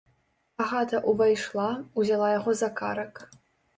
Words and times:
Агата 0.63 1.01
ўвайшла, 1.11 1.67
узяла 2.05 2.33
яго 2.39 2.59
за 2.63 2.69
карак. 2.81 3.13